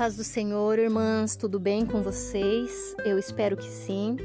[0.00, 2.96] paz do Senhor, irmãs, tudo bem com vocês?
[3.04, 4.16] Eu espero que sim.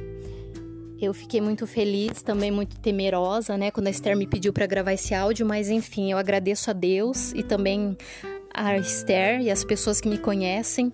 [1.02, 4.94] Eu fiquei muito feliz, também muito temerosa, né, quando a Esther me pediu para gravar
[4.94, 7.98] esse áudio, mas enfim, eu agradeço a Deus e também
[8.54, 10.94] a Esther e as pessoas que me conhecem.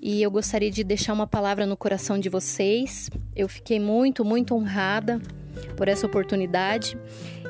[0.00, 3.10] E eu gostaria de deixar uma palavra no coração de vocês.
[3.36, 5.20] Eu fiquei muito, muito honrada
[5.76, 6.96] por essa oportunidade.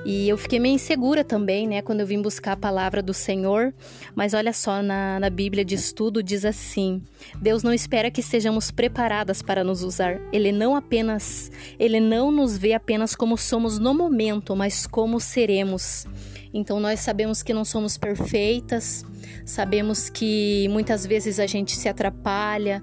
[0.05, 3.73] E eu fiquei meio insegura também, né, quando eu vim buscar a palavra do Senhor.
[4.15, 7.03] Mas olha só, na, na Bíblia de estudo diz assim:
[7.41, 10.21] Deus não espera que estejamos preparadas para nos usar.
[10.31, 16.07] Ele não apenas, ele não nos vê apenas como somos no momento, mas como seremos.
[16.53, 19.05] Então nós sabemos que não somos perfeitas,
[19.45, 22.81] sabemos que muitas vezes a gente se atrapalha,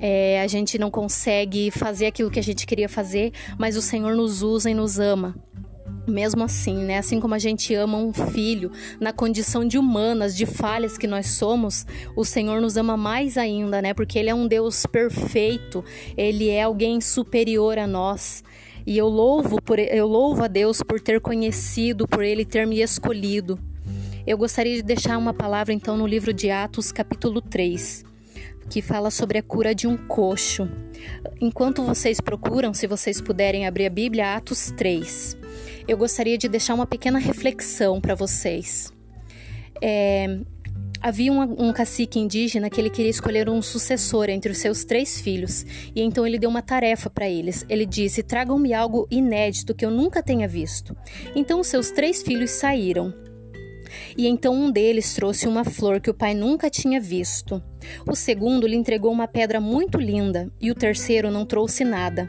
[0.00, 4.14] é, a gente não consegue fazer aquilo que a gente queria fazer, mas o Senhor
[4.14, 5.34] nos usa e nos ama.
[6.06, 6.98] Mesmo assim, né?
[6.98, 11.26] Assim como a gente ama um filho, na condição de humanas, de falhas que nós
[11.30, 13.92] somos, o Senhor nos ama mais ainda, né?
[13.92, 15.84] Porque Ele é um Deus perfeito,
[16.16, 18.44] Ele é alguém superior a nós.
[18.86, 22.80] E eu louvo, por, eu louvo a Deus por ter conhecido, por Ele ter me
[22.80, 23.58] escolhido.
[24.24, 28.15] Eu gostaria de deixar uma palavra então no livro de Atos, capítulo 3
[28.68, 30.68] que fala sobre a cura de um coxo.
[31.40, 35.36] Enquanto vocês procuram, se vocês puderem abrir a Bíblia, Atos 3,
[35.86, 38.92] eu gostaria de deixar uma pequena reflexão para vocês.
[39.82, 40.40] É,
[41.00, 45.20] havia um, um, cacique indígena que ele queria escolher um sucessor entre os seus três
[45.20, 47.64] filhos, e então ele deu uma tarefa para eles.
[47.68, 50.96] Ele disse: Tragam-me algo inédito que eu nunca tenha visto.
[51.34, 53.14] Então os seus três filhos saíram.
[54.16, 57.62] E então um deles trouxe uma flor que o pai nunca tinha visto.
[58.08, 62.28] O segundo lhe entregou uma pedra muito linda e o terceiro não trouxe nada.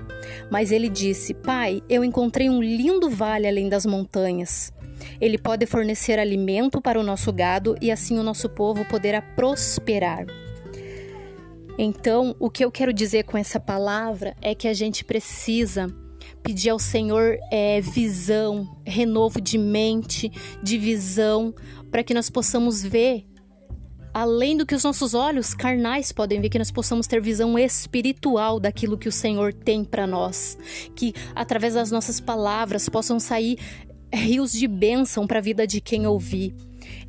[0.52, 4.72] Mas ele disse: Pai, eu encontrei um lindo vale além das montanhas.
[5.22, 10.26] Ele pode fornecer alimento para o nosso gado e assim o nosso povo poderá prosperar.
[11.78, 15.88] Então, o que eu quero dizer com essa palavra é que a gente precisa
[16.48, 20.32] pedir ao Senhor é, visão, renovo de mente,
[20.64, 21.54] de visão,
[21.92, 23.26] para que nós possamos ver
[24.14, 28.62] além do que os nossos olhos carnais podem ver, que nós possamos ter visão espiritual
[28.62, 30.58] daquilo que o Senhor tem para nós,
[30.96, 33.60] que através das nossas palavras possam sair
[34.12, 36.56] rios de bênção para a vida de quem ouvir.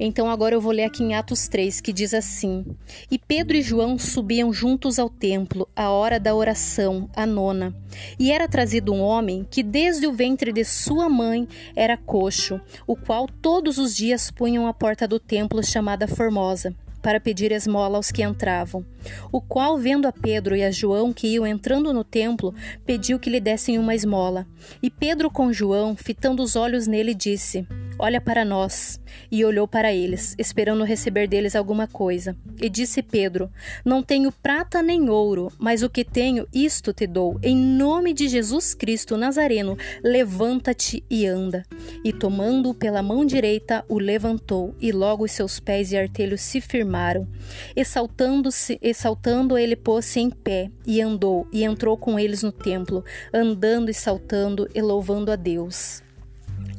[0.01, 2.65] Então agora eu vou ler aqui em Atos 3, que diz assim:
[3.11, 7.75] E Pedro e João subiam juntos ao templo, à hora da oração, a nona.
[8.19, 12.95] E era trazido um homem que desde o ventre de sua mãe era coxo, o
[12.95, 18.11] qual todos os dias punham à porta do templo chamada Formosa para pedir esmola aos
[18.11, 18.85] que entravam.
[19.33, 22.55] O qual, vendo a Pedro e a João que iam entrando no templo,
[22.85, 24.47] pediu que lhe dessem uma esmola.
[24.83, 27.67] E Pedro, com João, fitando os olhos nele, disse:
[27.99, 29.01] Olha para nós.
[29.31, 32.37] E olhou para eles, esperando receber deles alguma coisa.
[32.61, 33.51] E disse Pedro:
[33.85, 37.39] Não tenho prata nem ouro, mas o que tenho, isto te dou.
[37.43, 41.65] Em nome de Jesus Cristo Nazareno, levanta-te e anda.
[42.05, 46.61] E tomando-o pela mão direita, o levantou, e logo os seus pés e artelhos se
[46.61, 47.27] firmaram.
[47.75, 53.91] Exaltando-se, exaltando ele pôs-se em pé, e andou, e entrou com eles no templo, andando
[53.91, 56.03] e saltando e louvando a Deus.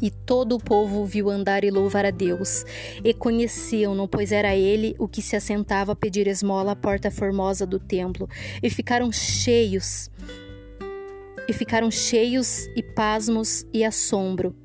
[0.02, 2.66] E todo o povo viu andar e louvar a Deus,
[3.04, 7.66] e conheciam-no, pois era ele o que se assentava a pedir esmola à porta formosa
[7.66, 8.28] do templo,
[8.64, 10.10] e ficaram cheios,
[11.48, 14.56] e ficaram cheios e pasmos e assombro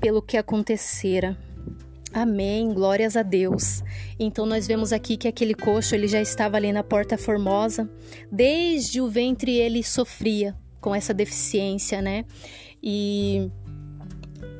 [0.00, 1.36] pelo que acontecera.
[2.12, 3.84] Amém, glórias a Deus.
[4.18, 7.88] Então nós vemos aqui que aquele coxo ele já estava ali na porta formosa,
[8.30, 12.24] desde o ventre ele sofria com essa deficiência, né?
[12.82, 13.50] E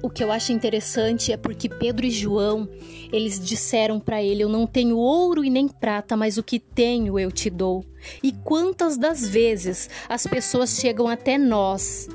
[0.03, 2.69] o que eu acho interessante é porque Pedro e João,
[3.13, 7.19] eles disseram para ele: Eu não tenho ouro e nem prata, mas o que tenho
[7.19, 7.85] eu te dou.
[8.23, 12.09] E quantas das vezes as pessoas chegam até nós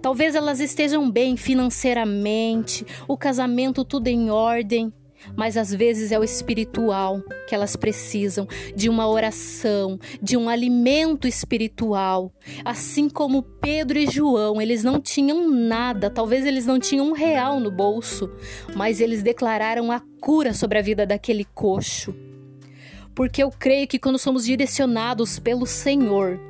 [0.00, 4.92] Talvez elas estejam bem financeiramente, o casamento tudo em ordem,
[5.36, 11.26] mas às vezes é o espiritual que elas precisam de uma oração, de um alimento
[11.26, 12.32] espiritual.
[12.64, 17.60] Assim como Pedro e João, eles não tinham nada, talvez eles não tinham um real
[17.60, 18.30] no bolso,
[18.74, 22.14] mas eles declararam a cura sobre a vida daquele coxo.
[23.14, 26.40] Porque eu creio que quando somos direcionados pelo Senhor,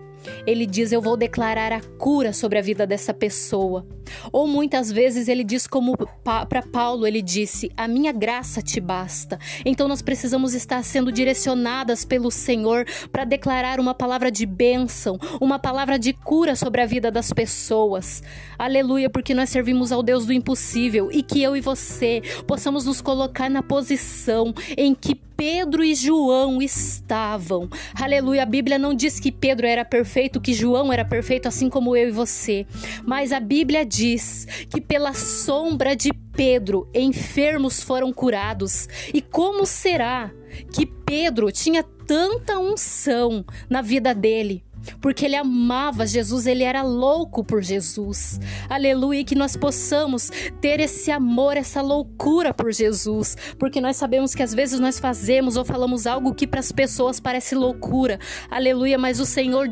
[0.46, 3.86] ele diz: Eu vou declarar a cura sobre a vida dessa pessoa.
[4.32, 9.38] Ou muitas vezes ele diz como para Paulo, ele disse: "A minha graça te basta".
[9.64, 15.58] Então nós precisamos estar sendo direcionadas pelo Senhor para declarar uma palavra de bênção, uma
[15.58, 18.22] palavra de cura sobre a vida das pessoas.
[18.58, 23.00] Aleluia, porque nós servimos ao Deus do impossível e que eu e você possamos nos
[23.00, 27.68] colocar na posição em que Pedro e João estavam.
[28.00, 28.44] Aleluia.
[28.44, 32.10] A Bíblia não diz que Pedro era perfeito, que João era perfeito, assim como eu
[32.10, 32.64] e você.
[33.04, 38.88] Mas a Bíblia diz que pela sombra de Pedro, enfermos foram curados.
[39.12, 40.32] E como será
[40.72, 44.64] que Pedro tinha tanta unção na vida dele?
[45.00, 48.40] porque ele amava Jesus, ele era louco por Jesus.
[48.68, 50.28] Aleluia, e que nós possamos
[50.60, 55.56] ter esse amor, essa loucura por Jesus, porque nós sabemos que às vezes nós fazemos
[55.56, 58.18] ou falamos algo que para as pessoas parece loucura.
[58.50, 59.68] Aleluia, mas o Senhor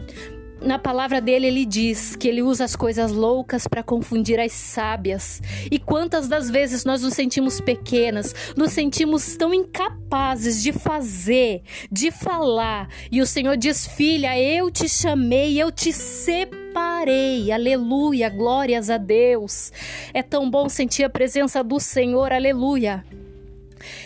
[0.60, 5.40] na palavra dele, ele diz que ele usa as coisas loucas para confundir as sábias.
[5.70, 12.10] E quantas das vezes nós nos sentimos pequenas, nos sentimos tão incapazes de fazer, de
[12.10, 12.88] falar.
[13.10, 17.50] E o Senhor diz: Filha, eu te chamei, eu te separei.
[17.50, 19.72] Aleluia, glórias a Deus.
[20.12, 23.04] É tão bom sentir a presença do Senhor, aleluia.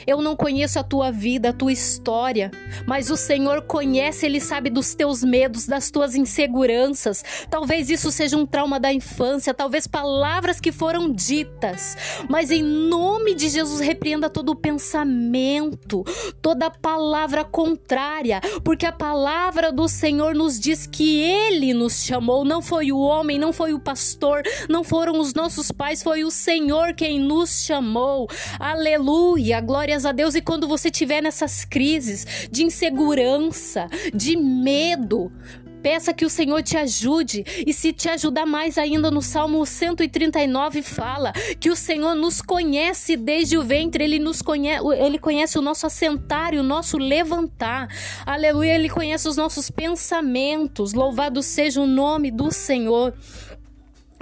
[0.07, 2.51] Eu não conheço a tua vida, a tua história,
[2.87, 7.25] mas o Senhor conhece, Ele sabe dos teus medos, das tuas inseguranças.
[7.51, 11.97] Talvez isso seja um trauma da infância, talvez palavras que foram ditas,
[12.29, 16.05] mas em nome de Jesus, repreenda todo pensamento,
[16.41, 22.61] toda palavra contrária, porque a palavra do Senhor nos diz que Ele nos chamou, não
[22.63, 26.95] foi o homem, não foi o pastor, não foram os nossos pais, foi o Senhor
[26.95, 28.29] quem nos chamou.
[28.59, 30.35] Aleluia, glórias a Deus.
[30.35, 35.33] E quando você tiver nessas crises de insegurança, de medo,
[35.85, 37.45] Peça que o Senhor te ajude.
[37.67, 41.31] E se te ajudar mais ainda, no Salmo 139 fala
[41.61, 45.87] que o Senhor nos conhece desde o ventre, ele nos conhece, ele conhece o nosso
[45.87, 47.89] assentar e o nosso levantar.
[48.25, 50.95] Aleluia, ele conhece os nossos pensamentos.
[50.95, 53.13] Louvado seja o nome do Senhor.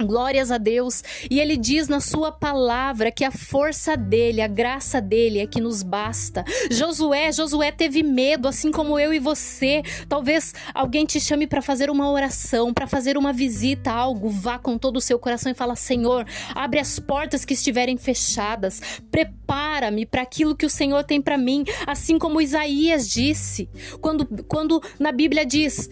[0.05, 1.03] Glórias a Deus.
[1.29, 5.61] E ele diz na sua palavra que a força dele, a graça dele é que
[5.61, 6.43] nos basta.
[6.71, 9.81] Josué, Josué teve medo, assim como eu e você.
[10.07, 14.77] Talvez alguém te chame para fazer uma oração, para fazer uma visita, algo, vá com
[14.77, 18.81] todo o seu coração e fala: "Senhor, abre as portas que estiverem fechadas.
[19.11, 23.69] Prepara-me para aquilo que o Senhor tem para mim", assim como Isaías disse.
[24.01, 25.89] Quando quando na Bíblia diz: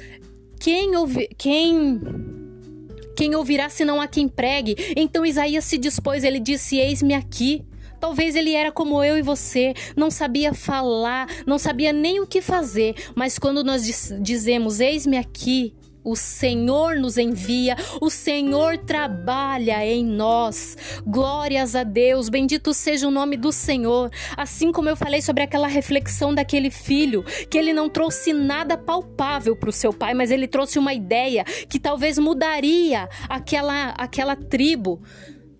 [0.59, 1.99] "Quem ouve, quem
[3.21, 4.75] quem ouvirá se não há quem pregue?
[4.97, 7.63] Então Isaías se dispôs, ele disse: Eis-me aqui.
[7.99, 12.41] Talvez ele era como eu e você, não sabia falar, não sabia nem o que
[12.41, 15.71] fazer, mas quando nós diz, dizemos: Eis-me aqui,
[16.03, 20.77] o Senhor nos envia, o Senhor trabalha em nós.
[21.05, 24.11] Glórias a Deus, bendito seja o nome do Senhor.
[24.35, 29.55] Assim como eu falei sobre aquela reflexão daquele filho, que ele não trouxe nada palpável
[29.55, 35.01] para o seu pai, mas ele trouxe uma ideia que talvez mudaria aquela, aquela tribo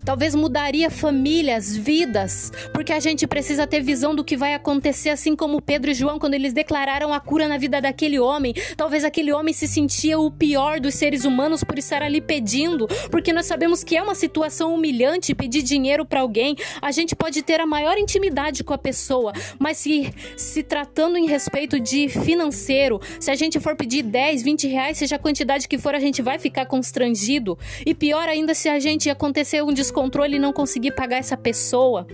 [0.04, 5.36] Talvez mudaria famílias, vidas, porque a gente precisa ter visão do que vai acontecer, assim
[5.36, 8.54] como Pedro e João, quando eles declararam a cura na vida daquele homem.
[8.76, 13.32] Talvez aquele homem se sentia o pior dos seres humanos por estar ali pedindo, porque
[13.32, 16.56] nós sabemos que é uma situação humilhante pedir dinheiro para alguém.
[16.82, 21.28] A gente pode ter a maior intimidade com a pessoa, mas se, se tratando em
[21.28, 25.78] respeito de financeiro, se a gente for pedir 10, 20 reais, seja a quantidade que
[25.78, 27.58] for, a gente vai ficar constrangido.
[27.86, 32.08] E pior ainda se a gente acontecer um descontrole e não conseguir pagar essa pessoa.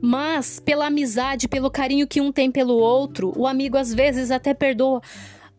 [0.00, 4.54] Mas, pela amizade, pelo carinho que um tem pelo outro, o amigo às vezes até
[4.54, 5.00] perdoa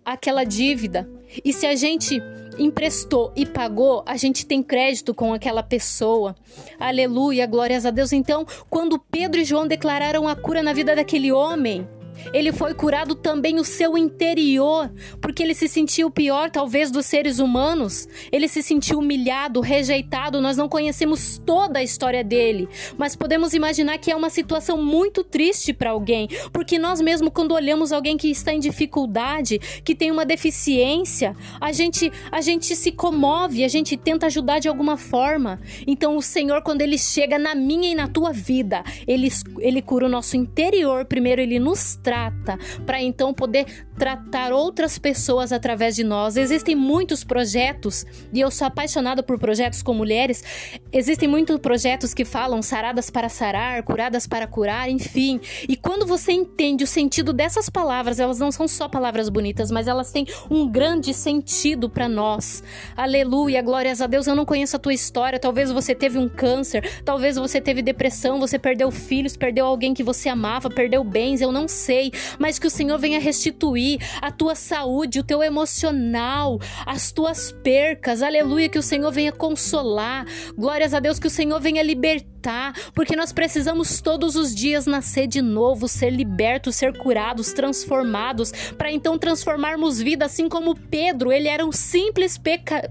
[0.04, 1.08] aquela dívida.
[1.44, 2.22] E se a gente
[2.58, 6.36] emprestou e pagou, a gente tem crédito com aquela pessoa.
[6.80, 8.14] Aleluia, glórias a Deus.
[8.14, 11.88] Então, quando Pedro e João declararam a cura na vida daquele homem,
[12.34, 14.92] ele foi curado também o seu interior,
[15.22, 18.08] porque ele se sentiu pior, talvez, dos seres humanos.
[18.32, 20.42] Ele se sentiu humilhado, rejeitado.
[20.42, 22.68] Nós não conhecemos toda a história dele,
[22.98, 27.54] mas podemos imaginar que é uma situação muito triste para alguém, porque nós mesmo, quando
[27.54, 32.92] olhamos alguém que está em dificuldade, que tem uma deficiência, a gente, a gente se
[32.92, 35.60] comove, a gente tenta ajudar de alguma forma.
[35.86, 39.30] Então, o Senhor, quando ele chega na minha e na tua vida, ele,
[39.60, 41.06] ele cura o nosso interior.
[41.06, 43.66] Primeiro, ele nos trata, para então poder
[43.98, 46.38] tratar outras pessoas através de nós.
[46.38, 50.44] Existem muitos projetos, e eu sou apaixonada por projetos com mulheres.
[50.92, 55.40] Existem muitos projetos que falam saradas para sarar, curadas para curar, enfim.
[55.68, 59.88] E quando você entende o sentido dessas palavras, elas não são só palavras bonitas, mas
[59.88, 62.64] elas têm um grande sentido para nós.
[62.96, 64.28] Aleluia, glórias a Deus.
[64.28, 68.40] Eu não conheço a tua história, talvez você teve um câncer, talvez você teve depressão,
[68.40, 72.68] você perdeu filhos, perdeu alguém que você amava, perdeu bens, eu não sei, mas que
[72.68, 73.85] o Senhor venha restituir
[74.22, 78.22] a tua saúde, o teu emocional, as tuas percas.
[78.22, 80.26] Aleluia, que o Senhor venha consolar.
[80.58, 85.28] Glórias a Deus que o Senhor venha libertar, porque nós precisamos todos os dias nascer
[85.28, 91.48] de novo, ser libertos, ser curados, transformados, para então transformarmos vida, assim como Pedro, ele
[91.48, 92.90] era um simples peca...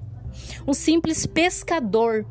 [0.66, 2.26] um simples pescador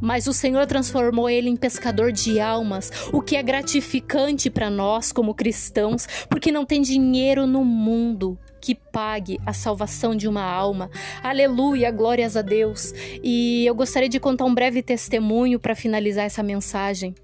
[0.00, 5.12] mas o Senhor transformou ele em pescador de almas, o que é gratificante para nós
[5.12, 10.90] como cristãos, porque não tem dinheiro no mundo que pague a salvação de uma alma.
[11.22, 12.92] Aleluia, glórias a Deus.
[13.22, 17.14] E eu gostaria de contar um breve testemunho para finalizar essa mensagem.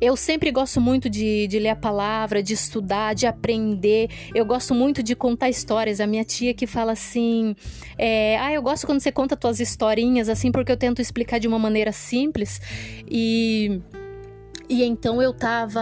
[0.00, 4.08] Eu sempre gosto muito de, de, ler a palavra, de estudar, de aprender.
[4.34, 6.00] Eu gosto muito de contar histórias.
[6.00, 7.54] A minha tia que fala assim:
[7.98, 11.48] é, Ah, eu gosto quando você conta tuas historinhas, assim, porque eu tento explicar de
[11.48, 12.60] uma maneira simples.
[13.08, 13.80] E,
[14.68, 15.80] e então eu tava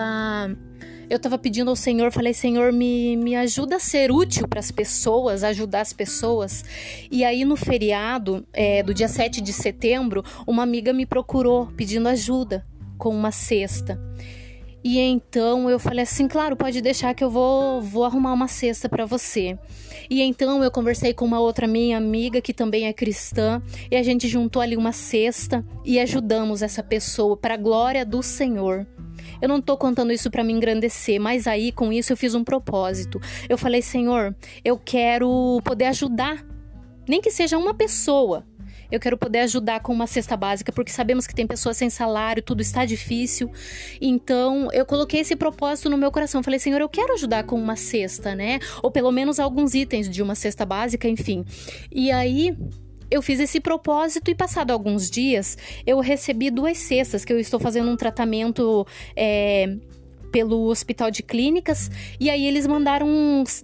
[1.11, 4.71] eu estava pedindo ao Senhor, falei, Senhor, me, me ajuda a ser útil para as
[4.71, 6.65] pessoas, ajudar as pessoas.
[7.11, 12.09] E aí, no feriado é, do dia 7 de setembro, uma amiga me procurou pedindo
[12.09, 12.65] ajuda
[13.01, 13.99] com uma cesta.
[14.85, 18.89] E então eu falei assim, claro, pode deixar que eu vou, vou arrumar uma cesta
[18.89, 19.59] para você.
[20.09, 24.03] E então eu conversei com uma outra minha amiga que também é cristã e a
[24.03, 28.87] gente juntou ali uma cesta e ajudamos essa pessoa para a glória do Senhor.
[29.41, 32.45] Eu não tô contando isso para me engrandecer, mas aí com isso eu fiz um
[32.45, 33.21] propósito.
[33.49, 36.45] Eu falei, Senhor, eu quero poder ajudar,
[37.07, 38.47] nem que seja uma pessoa
[38.91, 42.43] eu quero poder ajudar com uma cesta básica, porque sabemos que tem pessoas sem salário,
[42.43, 43.51] tudo está difícil.
[44.01, 46.43] Então, eu coloquei esse propósito no meu coração.
[46.43, 48.59] Falei, Senhor, eu quero ajudar com uma cesta, né?
[48.83, 51.45] Ou pelo menos alguns itens de uma cesta básica, enfim.
[51.91, 52.57] E aí,
[53.11, 57.59] eu fiz esse propósito e passado alguns dias eu recebi duas cestas que eu estou
[57.59, 59.77] fazendo um tratamento é,
[60.31, 63.09] pelo Hospital de Clínicas e aí eles mandaram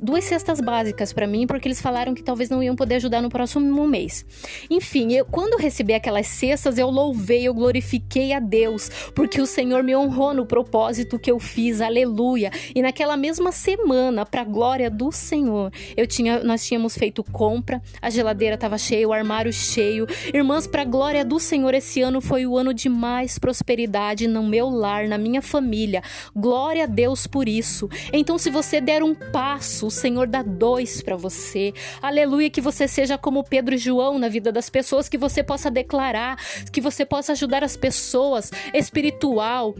[0.02, 3.28] duas cestas básicas para mim porque eles falaram que talvez não iam poder ajudar no
[3.28, 4.24] próximo mês.
[4.68, 9.46] Enfim, eu, quando eu recebi aquelas cestas, eu louvei, eu glorifiquei a Deus, porque o
[9.46, 11.80] Senhor me honrou no propósito que eu fiz.
[11.80, 12.50] Aleluia.
[12.74, 18.10] E naquela mesma semana, para glória do Senhor, eu tinha nós tínhamos feito compra, a
[18.10, 20.06] geladeira estava cheia, o armário cheio.
[20.32, 24.68] Irmãs, para glória do Senhor, esse ano foi o ano de mais prosperidade no meu
[24.68, 26.02] lar, na minha família.
[26.34, 27.86] Glória Glória a Deus por isso.
[28.10, 31.74] Então, se você der um passo, o Senhor dá dois para você.
[32.00, 35.70] Aleluia, que você seja como Pedro e João na vida das pessoas, que você possa
[35.70, 36.38] declarar,
[36.72, 39.74] que você possa ajudar as pessoas espiritual,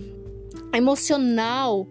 [0.70, 1.88] emocional,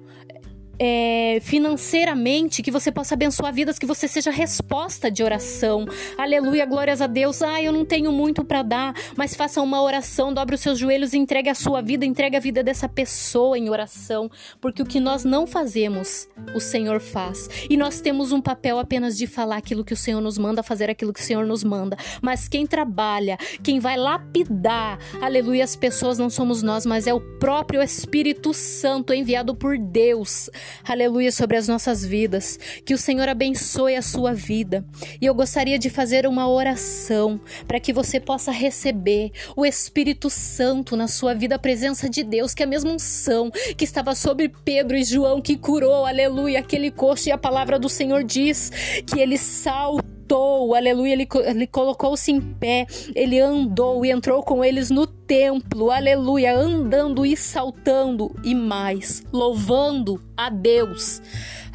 [0.80, 5.86] é, financeiramente, que você possa abençoar vidas, que você seja resposta de oração.
[6.18, 7.42] Aleluia, glórias a Deus.
[7.42, 11.14] Ah, eu não tenho muito para dar, mas faça uma oração, dobre os seus joelhos
[11.14, 14.30] e entregue a sua vida, entregue a vida dessa pessoa em oração,
[14.60, 17.50] porque o que nós não fazemos, o Senhor faz.
[17.70, 20.90] E nós temos um papel apenas de falar aquilo que o Senhor nos manda, fazer
[20.90, 21.98] aquilo que o Senhor nos manda.
[22.22, 27.22] Mas quem trabalha, quem vai lapidar, aleluia, as pessoas não somos nós, mas é o
[27.22, 30.50] próprio Espírito Santo enviado por Deus
[30.84, 32.60] aleluia, sobre as nossas vidas.
[32.86, 34.86] Que o Senhor abençoe a sua vida.
[35.22, 40.96] E eu gostaria de fazer uma oração para que você possa receber o Espírito Santo
[40.96, 44.50] na sua vida, a presença de Deus, que é a mesma unção que estava sobre
[44.50, 47.30] Pedro e João, que curou, aleluia, aquele coxo.
[47.30, 48.72] E a palavra do Senhor diz
[49.06, 50.05] que ele saltou
[50.36, 55.90] levantou, aleluia, ele, ele colocou-se em pé, ele andou e entrou com eles no templo,
[55.90, 61.22] aleluia, andando e saltando e mais, louvando a Deus.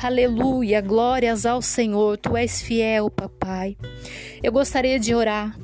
[0.03, 3.77] Aleluia, glórias ao Senhor, tu és fiel, papai.
[4.43, 5.55] Eu gostaria de orar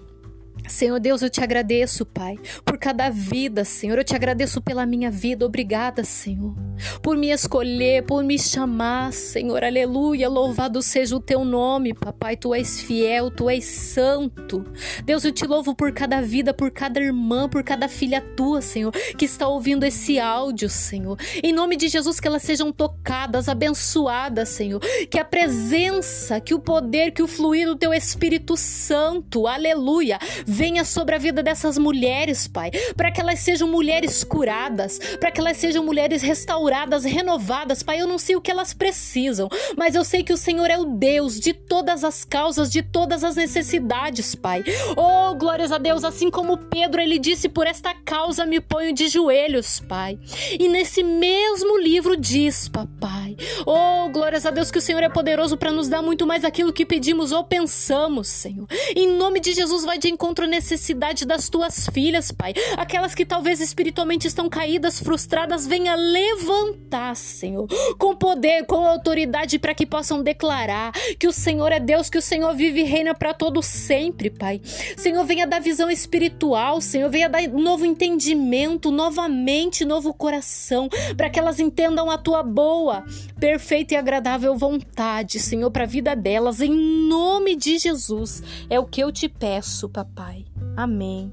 [0.68, 3.98] Senhor Deus, eu te agradeço, Pai, por cada vida, Senhor.
[3.98, 5.46] Eu te agradeço pela minha vida.
[5.46, 6.54] Obrigada, Senhor,
[7.00, 9.62] por me escolher, por me chamar, Senhor.
[9.62, 10.28] Aleluia.
[10.28, 12.36] Louvado seja o teu nome, Papai.
[12.36, 14.64] Tu és fiel, tu és santo.
[15.04, 18.92] Deus, eu te louvo por cada vida, por cada irmã, por cada filha tua, Senhor,
[19.16, 21.18] que está ouvindo esse áudio, Senhor.
[21.42, 24.80] Em nome de Jesus, que elas sejam tocadas, abençoadas, Senhor.
[25.10, 30.18] Que a presença, que o poder, que o fluir do teu Espírito Santo, aleluia
[30.56, 35.38] venha sobre a vida dessas mulheres, Pai, para que elas sejam mulheres curadas, para que
[35.38, 37.82] elas sejam mulheres restauradas renovadas.
[37.82, 40.78] Pai, eu não sei o que elas precisam, mas eu sei que o Senhor é
[40.78, 44.64] o Deus de todas as causas, de todas as necessidades, Pai.
[44.96, 49.08] Oh, glórias a Deus, assim como Pedro, ele disse: Por esta causa me ponho de
[49.08, 50.18] joelhos, Pai.
[50.58, 53.36] E nesse mesmo livro diz, papai:
[53.66, 56.72] Oh, glórias a Deus, que o Senhor é poderoso para nos dar muito mais aquilo
[56.72, 58.66] que pedimos ou pensamos, Senhor.
[58.94, 62.54] Em nome de Jesus, vai de encontro necessidade das tuas filhas, Pai.
[62.76, 67.66] Aquelas que talvez espiritualmente estão caídas, frustradas, venha levantar, Senhor,
[67.98, 72.22] com poder, com autoridade, para que possam declarar que o Senhor é Deus, que o
[72.22, 74.60] Senhor vive e reina para todo sempre, Pai.
[74.96, 81.38] Senhor, venha dar visão espiritual, Senhor, venha dar novo entendimento, novamente, novo coração, para que
[81.38, 83.04] elas entendam a tua boa,
[83.38, 86.72] perfeita e agradável vontade, Senhor, para a vida delas, em
[87.08, 88.42] nome de Jesus.
[88.68, 90.35] É o que eu te peço, papai.
[90.76, 91.32] Amém.